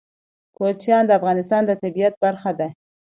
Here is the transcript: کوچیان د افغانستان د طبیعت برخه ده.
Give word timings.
کوچیان 0.57 1.03
د 1.07 1.11
افغانستان 1.19 1.61
د 1.65 1.71
طبیعت 1.83 2.13
برخه 2.23 2.51
ده. 2.59 2.67